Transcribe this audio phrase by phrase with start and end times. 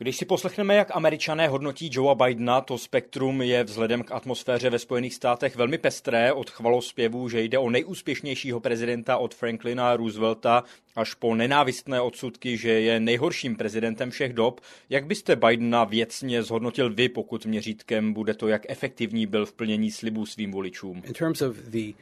[0.00, 4.78] Když si poslechneme, jak američané hodnotí Joea Bidena, to spektrum je vzhledem k atmosféře ve
[4.78, 10.64] Spojených státech velmi pestré, od chvalospěvů, že jde o nejúspěšnějšího prezidenta od Franklina Roosevelta
[10.96, 14.60] až po nenávistné odsudky, že je nejhorším prezidentem všech dob.
[14.90, 19.90] Jak byste Bidena věcně zhodnotil vy, pokud měřítkem bude to, jak efektivní byl v plnění
[19.90, 21.02] slibů svým voličům?
[21.06, 21.92] In terms of the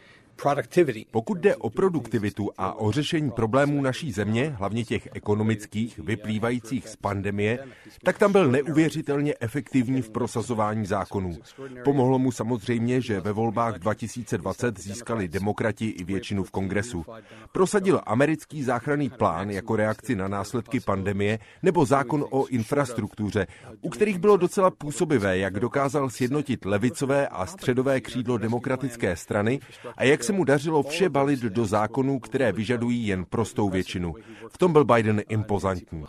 [1.10, 6.96] pokud jde o produktivitu a o řešení problémů naší země, hlavně těch ekonomických, vyplývajících z
[6.96, 7.58] pandemie,
[8.04, 11.38] tak tam byl neuvěřitelně efektivní v prosazování zákonů.
[11.84, 17.04] Pomohlo mu samozřejmě, že ve volbách 2020 získali demokrati i většinu v kongresu.
[17.52, 23.46] Prosadil americký záchranný plán jako reakci na následky pandemie nebo zákon o infrastruktuře,
[23.80, 29.60] u kterých bylo docela působivé, jak dokázal sjednotit levicové a středové křídlo demokratické strany
[29.96, 34.14] a jak se mu dařilo vše balit do zákonů, které vyžadují jen prostou většinu.
[34.48, 36.04] V tom byl Biden impozantní.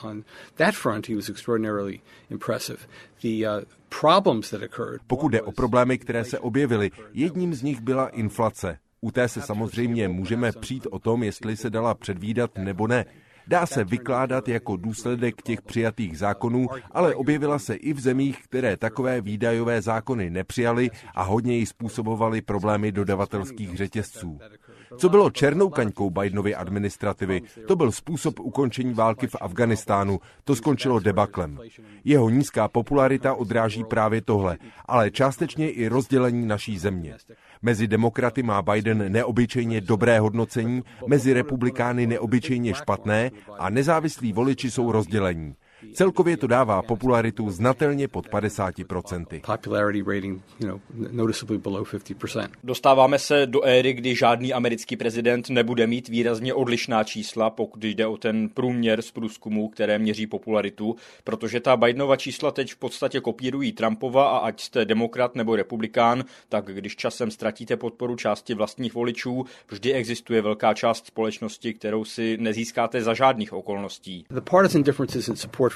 [5.08, 8.80] Pokud jde o problémy, které se objevily, jedním z nich byla inflace.
[9.02, 13.06] U té se samozřejmě můžeme přijít o tom, jestli se dala předvídat nebo ne.
[13.48, 18.78] Dá se vykládat jako důsledek těch přijatých zákonů, ale objevila se i v zemích, které
[18.78, 24.40] takové výdajové zákony nepřijaly a hodně jí způsobovaly problémy dodavatelských řetězců.
[24.98, 30.20] Co bylo černou kaňkou Bidenovy administrativy, to byl způsob ukončení války v Afganistánu.
[30.44, 31.60] To skončilo debaklem.
[32.04, 37.16] Jeho nízká popularita odráží právě tohle, ale částečně i rozdělení naší země.
[37.62, 44.92] Mezi demokraty má Biden neobyčejně dobré hodnocení, mezi republikány neobyčejně špatné a nezávislí voliči jsou
[44.92, 45.56] rozdělení.
[45.94, 49.42] Celkově to dává popularitu znatelně pod 50%.
[52.64, 58.08] Dostáváme se do éry, kdy žádný americký prezident nebude mít výrazně odlišná čísla, pokud jde
[58.08, 63.20] o ten průměr z průzkumu, které měří popularitu, protože ta Bidenova čísla teď v podstatě
[63.20, 68.94] kopírují Trumpova a ať jste demokrat nebo republikán, tak když časem ztratíte podporu části vlastních
[68.94, 74.26] voličů, vždy existuje velká část společnosti, kterou si nezískáte za žádných okolností.
[74.30, 75.67] The partisan differences in support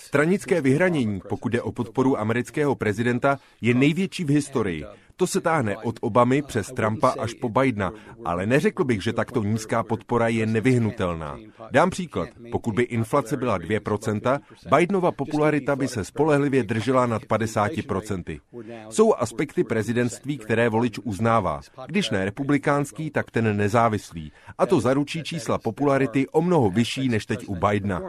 [0.00, 4.84] Stranické vyhranění, pokud jde o podporu amerického prezidenta, je největší v historii.
[5.20, 7.92] To se táhne od Obamy přes Trumpa až po Bidena,
[8.24, 11.38] ale neřekl bych, že takto nízká podpora je nevyhnutelná.
[11.70, 12.28] Dám příklad.
[12.52, 14.40] Pokud by inflace byla 2%,
[14.76, 18.40] Bidenova popularita by se spolehlivě držela nad 50%.
[18.88, 21.60] Jsou aspekty prezidentství, které volič uznává.
[21.86, 24.32] Když ne republikánský, tak ten nezávislý.
[24.58, 28.00] A to zaručí čísla popularity o mnoho vyšší než teď u Bidena.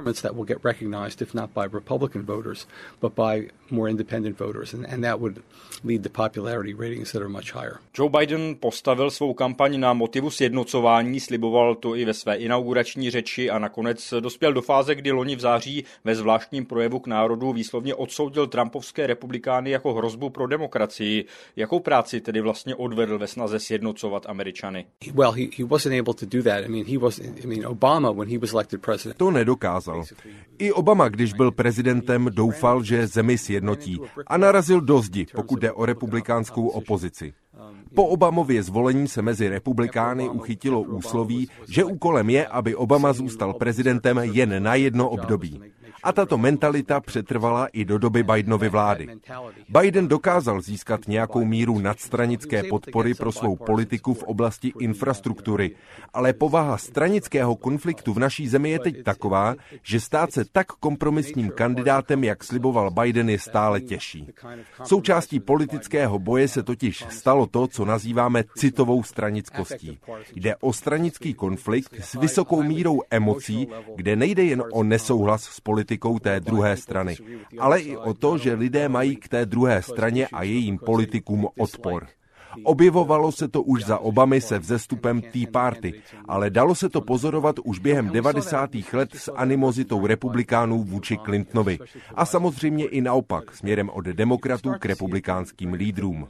[7.97, 13.50] Joe Biden postavil svou kampaň na motivu sjednocování, sliboval to i ve své inaugurační řeči
[13.50, 17.95] a nakonec dospěl do fáze, kdy loni v září ve zvláštním projevu k národu výslovně
[17.95, 21.25] odsoudil Trumpovské republikány jako hrozbu pro demokracii.
[21.56, 24.85] Jakou práci tedy vlastně odvedl ve snaze sjednocovat Američany?
[29.17, 30.03] To nedokázal.
[30.57, 35.72] I Obama, když byl prezidentem, doufal, že zemi sjednotí a narazil do zdi, pokud jde
[35.72, 36.91] o republikánskou opozici.
[37.96, 44.18] Po Obamově zvolení se mezi republikány uchytilo úsloví, že úkolem je, aby Obama zůstal prezidentem
[44.18, 45.62] jen na jedno období.
[46.03, 49.07] A tato mentalita přetrvala i do doby Bidenovy vlády.
[49.69, 55.75] Biden dokázal získat nějakou míru nadstranické podpory pro svou politiku v oblasti infrastruktury,
[56.13, 61.50] ale povaha stranického konfliktu v naší zemi je teď taková, že stát se tak kompromisním
[61.50, 64.28] kandidátem, jak sliboval Biden, je stále těžší.
[64.84, 70.00] Součástí politického boje se totiž stalo to, co nazýváme citovou stranickostí.
[70.35, 75.91] Jde o stranický konflikt s vysokou mírou emocí, kde nejde jen o nesouhlas s politikou,
[75.91, 77.18] politikou té druhé strany,
[77.59, 82.07] ale i o to, že lidé mají k té druhé straně a jejím politikům odpor.
[82.63, 87.56] Objevovalo se to už za Obamy se vzestupem Tea Party, ale dalo se to pozorovat
[87.63, 88.69] už během 90.
[88.94, 91.79] let s animozitou republikánů vůči Clintonovi.
[92.16, 96.28] A samozřejmě i naopak, směrem od demokratů k republikánským lídrům.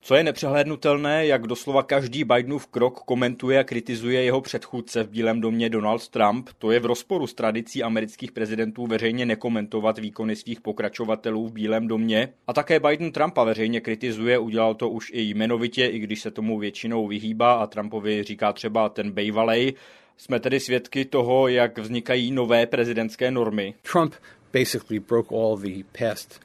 [0.00, 5.40] Co je nepřehlédnutelné, jak doslova každý Bidenův krok komentuje a kritizuje jeho předchůdce v Bílém
[5.40, 10.60] domě Donald Trump, to je v rozporu s tradicí amerických prezidentů veřejně nekomentovat výkony svých
[10.60, 12.28] pokračovatelů v Bílém domě.
[12.46, 16.58] A také Biden Trumpa veřejně kritizuje, udělal to už i jmenovitě, i když se tomu
[16.58, 19.74] většinou vyhýbá a Trumpovi říká třeba ten bejvalej.
[20.16, 23.74] Jsme tedy svědky toho, jak vznikají nové prezidentské normy.
[23.92, 24.14] Trump
[24.52, 26.40] basically broke all the past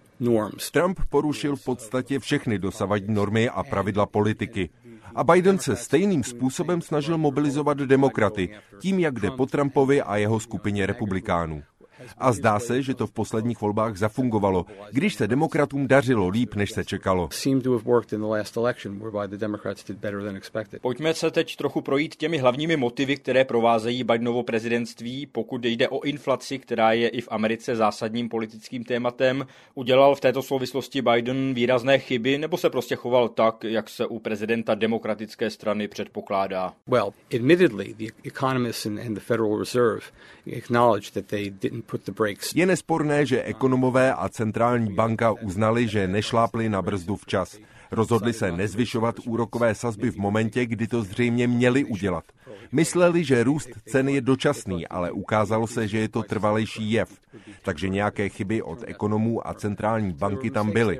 [0.72, 4.70] Trump porušil v podstatě všechny dosavadní normy a pravidla politiky.
[5.16, 8.50] A Biden se stejným způsobem snažil mobilizovat demokraty,
[8.80, 11.64] tím, jak jde po Trumpovi a jeho skupině republikánů.
[12.18, 16.72] A zdá se, že to v posledních volbách zafungovalo, když se demokratům dařilo líp, než
[16.72, 17.30] se čekalo.
[20.82, 26.04] Pojďme se teď trochu projít těmi hlavními motivy, které provázejí Bidenovo prezidentství, pokud jde o
[26.04, 29.48] inflaci, která je i v Americe zásadním politickým tématem.
[29.74, 34.20] Udělal v této souvislosti Biden výrazné chyby, nebo se prostě choval tak, jak se u
[34.20, 36.74] prezidenta demokratické strany předpokládá?
[36.88, 40.02] Well, admittedly, the economists and the Federal Reserve
[40.58, 41.85] acknowledged that they didn't
[42.56, 47.58] je nesporné, že ekonomové a centrální banka uznali, že nešlápli na brzdu včas.
[47.96, 52.24] Rozhodli se nezvyšovat úrokové sazby v momentě, kdy to zřejmě měli udělat.
[52.72, 57.20] Mysleli, že růst cen je dočasný, ale ukázalo se, že je to trvalejší jev.
[57.64, 61.00] Takže nějaké chyby od ekonomů a centrální banky tam byly.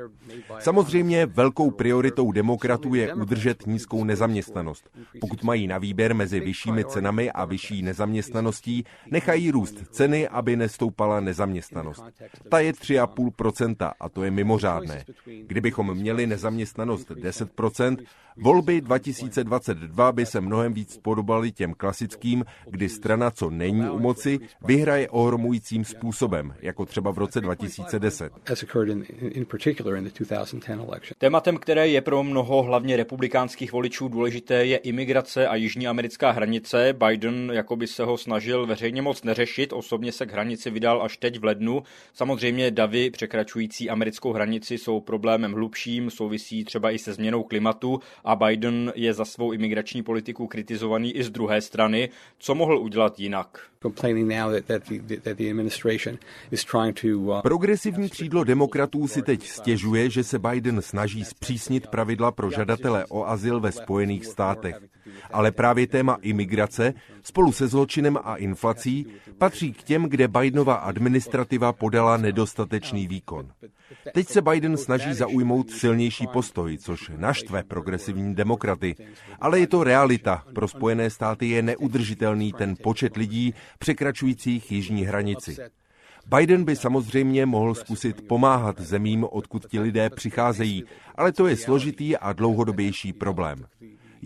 [0.58, 4.90] Samozřejmě velkou prioritou demokratů je udržet nízkou nezaměstnanost.
[5.20, 11.20] Pokud mají na výběr mezi vyššími cenami a vyšší nezaměstnaností, nechají růst ceny, aby nestoupala
[11.20, 12.04] nezaměstnanost.
[12.48, 15.04] Ta je 3,5% a to je mimořádné.
[15.46, 17.96] Kdybychom měli nezaměstnanost 10%,
[18.36, 24.38] volby 2022 by se mnohem víc podobaly těm klasickým, kdy strana, co není u moci,
[24.66, 28.32] vyhraje ohromujícím způsobem, jako třeba v roce 2010.
[31.18, 36.94] Tématem, které je pro mnoho hlavně republikánských voličů důležité, je imigrace a jižní americká hranice.
[37.06, 41.16] Biden jako by se ho snažil veřejně moc neřešit, osobně se k hranici vydal až
[41.16, 41.82] teď v lednu.
[42.12, 48.36] Samozřejmě davy překračující americkou hranici jsou problémem hlubším, souvisí třeba i se změnou klimatu a
[48.36, 52.08] Biden je za svou imigrační politiku kritizovaný i z druhé strany.
[52.38, 53.60] Co mohl udělat jinak?
[53.84, 53.92] Uh,
[57.42, 63.26] Progresivní křídlo demokratů si teď stěžuje, že se Biden snaží zpřísnit pravidla pro žadatele o
[63.26, 64.95] azyl ve Spojených státech.
[65.32, 69.06] Ale právě téma imigrace spolu se zločinem a inflací
[69.38, 73.48] patří k těm, kde Bidenova administrativa podala nedostatečný výkon.
[74.14, 78.94] Teď se Biden snaží zaujmout silnější postoj, což naštve progresivní demokraty.
[79.40, 80.44] Ale je to realita.
[80.54, 85.56] Pro Spojené státy je neudržitelný ten počet lidí překračujících jižní hranici.
[86.26, 92.16] Biden by samozřejmě mohl zkusit pomáhat zemím, odkud ti lidé přicházejí, ale to je složitý
[92.16, 93.66] a dlouhodobější problém.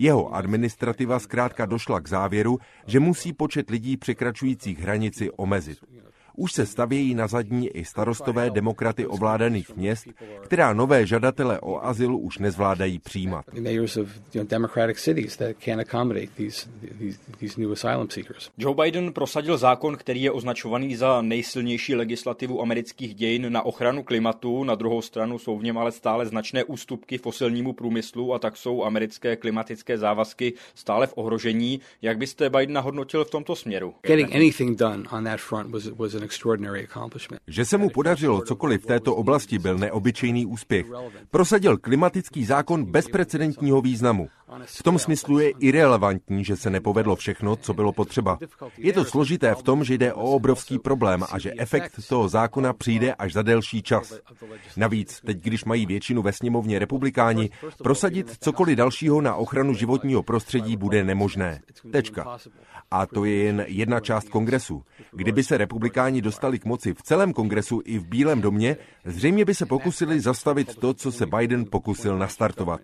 [0.01, 5.77] Jeho administrativa zkrátka došla k závěru, že musí počet lidí překračujících hranici omezit.
[6.41, 10.07] Už se stavějí na zadní i starostové demokraty ovládaných měst,
[10.41, 13.45] která nové žadatele o azyl už nezvládají přijímat.
[18.57, 24.63] Joe Biden prosadil zákon, který je označovaný za nejsilnější legislativu amerických dějin na ochranu klimatu.
[24.63, 28.83] Na druhou stranu jsou v něm ale stále značné ústupky fosilnímu průmyslu a tak jsou
[28.83, 31.81] americké klimatické závazky stále v ohrožení.
[32.01, 33.93] Jak byste Bidena hodnotil v tomto směru?
[37.47, 40.85] Že se mu podařilo cokoliv v této oblasti byl neobyčejný úspěch.
[41.31, 44.29] Prosadil klimatický zákon bezprecedentního významu.
[44.65, 48.37] V tom smyslu je irrelevantní, že se nepovedlo všechno, co bylo potřeba.
[48.77, 52.73] Je to složité v tom, že jde o obrovský problém a že efekt toho zákona
[52.73, 54.19] přijde až za delší čas.
[54.77, 60.77] Navíc, teď když mají většinu ve sněmovně republikáni, prosadit cokoliv dalšího na ochranu životního prostředí
[60.77, 61.61] bude nemožné.
[61.91, 62.37] Tečka.
[62.91, 64.83] A to je jen jedna část kongresu.
[65.11, 69.55] Kdyby se republikáni dostali k moci v celém kongresu i v Bílém domě, zřejmě by
[69.55, 72.81] se pokusili zastavit to, co se Biden pokusil nastartovat.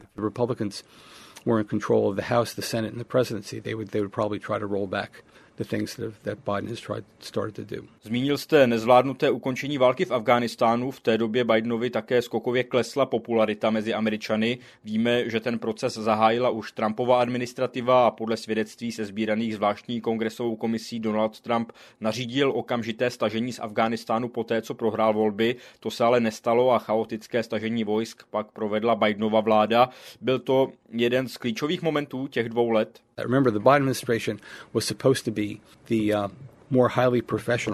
[1.45, 4.11] were in control of the House, the Senate, and the presidency, they would they would
[4.11, 5.23] probably try to roll back
[5.57, 7.81] the things that, have, that Biden has tried, started to do.
[8.03, 10.91] Zmínil jste nezvládnuté ukončení války v Afghánistánu.
[10.91, 14.57] V té době Bidenovi také skokově klesla popularita mezi Američany.
[14.83, 20.55] Víme, že ten proces zahájila už Trumpova administrativa a podle svědectví se sbíraných zvláštní kongresovou
[20.55, 21.71] komisí Donald Trump
[22.01, 25.55] nařídil okamžité stažení z Afghánistánu poté, co prohrál volby.
[25.79, 29.89] To se ale nestalo a chaotické stažení vojsk pak provedla Bidenova vláda.
[30.21, 32.99] Byl to jeden z klíčových momentů těch dvou let.
[33.17, 34.39] Remember, the Biden administration
[34.73, 35.46] was supposed to be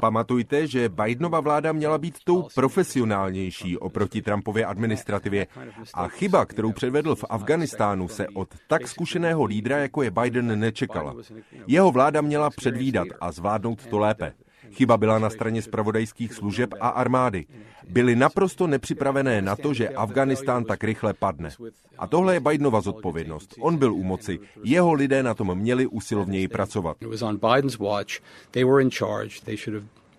[0.02, 5.48] Pamatujte, že Bidenova vláda měla být tou profesionálnější oproti Trumpově administrativě.
[5.94, 11.16] A chyba, kterou předvedl v Afganistánu, se od tak zkušeného lídra, jako je Biden, nečekala.
[11.68, 14.34] Jeho vláda měla předvídat a zvládnout to lépe.
[14.74, 17.46] Chyba byla na straně spravodajských služeb a armády.
[17.90, 21.50] Byly naprosto nepřipravené na to, že Afganistán tak rychle padne.
[21.98, 23.56] A tohle je Bidenova zodpovědnost.
[23.60, 24.40] On byl u moci.
[24.64, 26.98] Jeho lidé na tom měli usilovněji pracovat.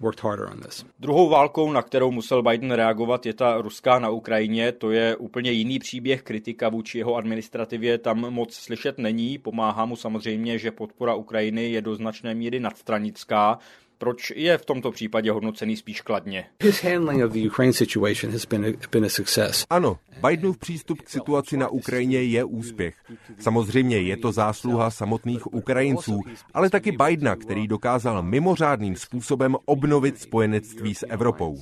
[0.00, 0.84] worked harder on this.
[0.99, 4.73] Druhou válkou, na kterou musel Biden reagovat, je ta ruská na Ukrajině.
[4.73, 6.23] To je úplně jiný příběh.
[6.23, 9.38] Kritika vůči jeho administrativě tam moc slyšet není.
[9.38, 13.58] Pomáhá mu samozřejmě, že podpora Ukrajiny je do značné míry nadstranická.
[13.98, 16.46] Proč je v tomto případě hodnocený spíš kladně?
[19.70, 19.98] Ano,
[20.28, 22.94] Bidenův přístup k situaci na Ukrajině je úspěch.
[23.38, 26.20] Samozřejmě je to zásluha samotných Ukrajinců,
[26.54, 31.60] ale taky Bidena, který dokázal mimořádným způsobem obnovit spojenectví s Evropou.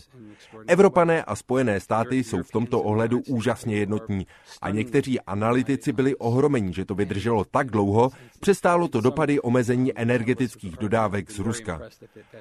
[0.66, 4.26] Evropané a Spojené státy jsou v tomto ohledu úžasně jednotní
[4.62, 8.10] a někteří analytici byli ohromeni, že to vydrželo tak dlouho,
[8.40, 11.80] přestálo to dopady omezení energetických dodávek z Ruska.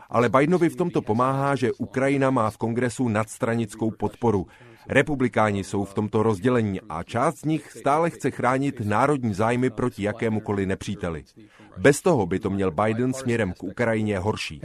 [0.10, 4.48] Ale Bidenovi v tomto pomáhá, že Ukrajina má v kongresu nadstranickou podporu.
[4.90, 10.04] Republikáni jsou v tomto rozdělení a část z nich stále chce chránit národní zájmy proti
[10.04, 11.24] jakémukoliv nepříteli.
[11.78, 14.62] Bez toho by to měl Biden směrem k Ukrajině horší.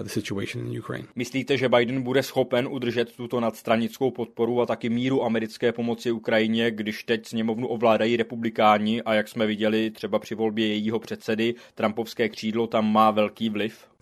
[0.00, 6.10] Uh, Myslíte, že Biden bude schopen udržet tuto nadstranickou podporu a taky míru americké pomoci
[6.10, 11.54] Ukrajině, když teď sněmovnu ovládají republikáni a jak jsme viděli třeba při volbě jejího předsedy,
[11.74, 13.93] Trumpovské křídlo tam má velký vliv?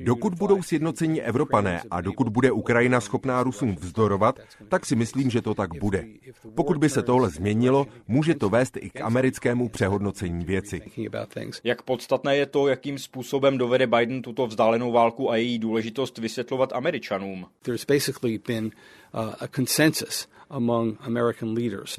[0.00, 5.42] Dokud budou sjednocení Evropané a dokud bude Ukrajina schopná Rusům vzdorovat, tak si myslím, že
[5.42, 6.04] to tak bude.
[6.54, 10.80] Pokud by se tohle změnilo, může to vést i k americkému přehodnocení věci.
[11.64, 16.72] Jak podstatné je to, jakým způsobem dovede Biden tuto vzdálenou válku a její důležitost vysvětlovat
[16.72, 17.46] Američanům?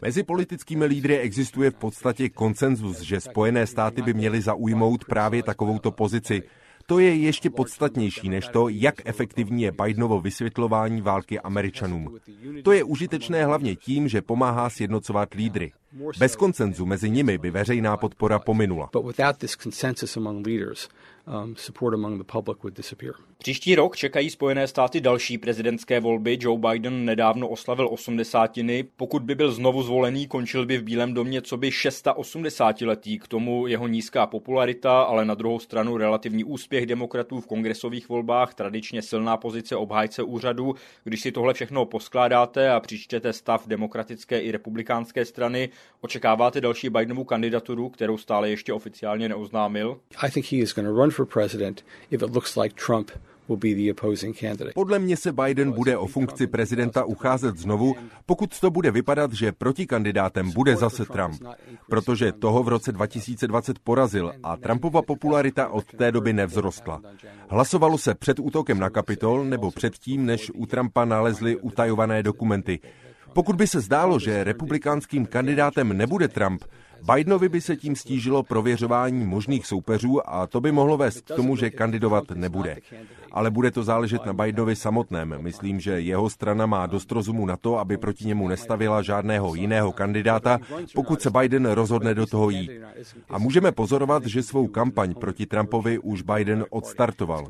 [0.02, 5.92] Mezi politickými lídry existuje v podstatě konsenzus, že Spojené státy by měly zaujmout právě takovouto
[5.92, 6.44] pozici.
[6.86, 12.18] To je ještě podstatnější než to, jak efektivní je Bidenovo vysvětlování války Američanům.
[12.64, 15.72] To je užitečné hlavně tím, že pomáhá sjednocovat lídry.
[16.20, 18.90] Bez koncenzu mezi nimi by veřejná podpora pominula.
[21.28, 21.56] Um,
[23.38, 26.38] Příští rok čekají Spojené státy další prezidentské volby.
[26.42, 28.86] Joe Biden nedávno oslavil osmdesátiny.
[28.98, 33.20] Pokud by byl znovu zvolený, končil by v Bílém domě co by 680 letý.
[33.20, 38.54] K tomu jeho nízká popularita, ale na druhou stranu relativní úspěch demokratů v kongresových volbách,
[38.54, 40.76] tradičně silná pozice obhájce úřadu.
[41.04, 45.70] Když si tohle všechno poskládáte a přičtete stav demokratické i republikánské strany,
[46.02, 50.00] očekáváte další Bidenovu kandidaturu, kterou stále ještě oficiálně neoznámil?
[50.18, 53.12] I think he is going to run for president if it looks like Trump
[54.74, 59.52] podle mě se Biden bude o funkci prezidenta ucházet znovu, pokud to bude vypadat, že
[59.52, 61.42] protikandidátem bude zase Trump.
[61.90, 67.02] Protože toho v roce 2020 porazil a Trumpova popularita od té doby nevzrostla.
[67.50, 72.80] Hlasovalo se před útokem na Kapitol nebo předtím, než u Trumpa nalezli utajované dokumenty.
[73.38, 76.64] Pokud by se zdálo, že republikánským kandidátem nebude Trump,
[77.14, 81.56] Bidenovi by se tím stížilo prověřování možných soupeřů a to by mohlo vést k tomu,
[81.56, 82.78] že kandidovat nebude.
[83.32, 85.36] Ale bude to záležet na Bidenovi samotném.
[85.38, 89.92] Myslím, že jeho strana má dost rozumu na to, aby proti němu nestavila žádného jiného
[89.92, 90.60] kandidáta,
[90.96, 92.72] pokud se Biden rozhodne do toho jít.
[93.30, 97.48] A můžeme pozorovat, že svou kampaň proti Trumpovi už Biden odstartoval.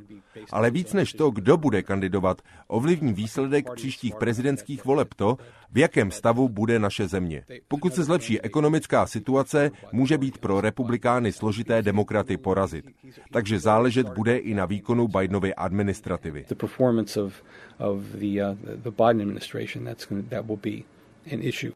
[0.51, 5.38] Ale víc než to, kdo bude kandidovat, ovlivní výsledek příštích prezidentských voleb to,
[5.72, 7.44] v jakém stavu bude naše země.
[7.68, 12.86] Pokud se zlepší ekonomická situace, může být pro republikány složité demokraty porazit.
[13.32, 16.46] Takže záležet bude i na výkonu Bidenovy administrativy.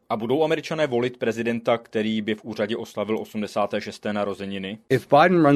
[0.08, 4.06] A budou američané volit prezidenta, který by v úřadě oslavil 86.
[4.12, 4.78] narozeniny?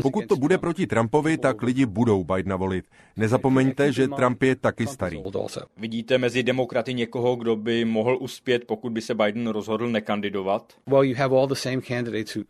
[0.03, 2.85] Pokud to bude proti Trumpovi, tak lidi budou Bidena volit.
[3.17, 5.23] Nezapomeňte, že Trump je taky starý.
[5.76, 10.73] Vidíte mezi demokraty někoho, kdo by mohl uspět, pokud by se Biden rozhodl nekandidovat?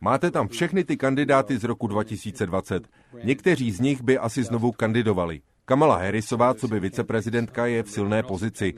[0.01, 2.89] Máte tam všechny ty kandidáty z roku 2020.
[3.25, 5.41] Někteří z nich by asi znovu kandidovali.
[5.65, 8.75] Kamala Harrisová, co by viceprezidentka, je v silné pozici.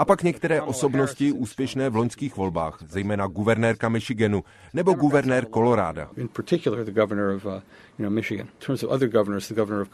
[0.00, 5.46] A pak některé osobnosti úspěšné v loňských volbách, zejména guvernérka Michiganu nebo guvernér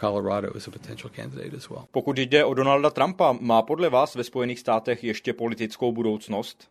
[0.01, 0.49] Colorado.
[1.91, 6.69] Pokud jde o Donalda Trumpa, má podle vás ve Spojených státech ještě politickou budoucnost?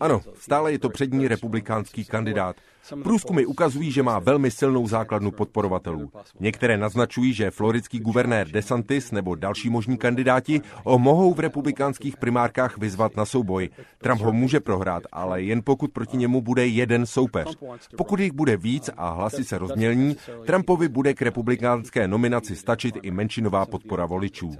[0.00, 2.56] Ano, stále je to přední republikánský kandidát.
[3.02, 6.10] Průzkumy ukazují, že má velmi silnou základnu podporovatelů.
[6.40, 12.16] Některé naznačují, že floridský guvernér DeSantis nebo další možní kandidáti kandidáti ho mohou v republikánských
[12.16, 13.68] primárkách vyzvat na souboj.
[13.98, 17.56] Trump ho může prohrát, ale jen pokud proti němu bude jeden soupeř.
[17.96, 20.16] Pokud jich bude víc a hlasy se rozmělní,
[20.46, 24.56] Trumpovi bude k republikánské nominaci stačit i menšinová podpora voličů.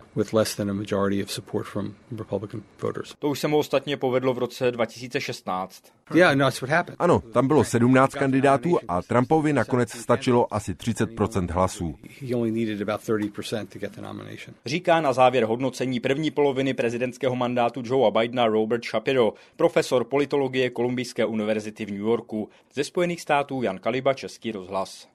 [3.18, 5.84] To už se mu ostatně povedlo v roce 2016.
[6.14, 6.46] No,
[6.98, 11.94] ano, tam bylo 17 kandidátů a Trumpovi nakonec stačilo asi 30% hlasů.
[14.66, 21.24] Říká na závěr hodnocení první poloviny prezidentského mandátu Joea Bidena Robert Shapiro, profesor politologie Kolumbijské
[21.24, 22.48] univerzity v New Yorku.
[22.74, 25.08] Ze Spojených států Jan Kaliba, Český rozhlas.